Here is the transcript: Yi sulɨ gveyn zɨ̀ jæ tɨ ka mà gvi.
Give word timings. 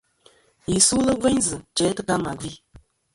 Yi 0.69 0.77
sulɨ 0.87 1.13
gveyn 1.21 1.39
zɨ̀ 1.47 1.61
jæ 1.77 1.87
tɨ 1.95 2.01
ka 2.07 2.15
mà 2.23 2.31
gvi. 2.39 2.51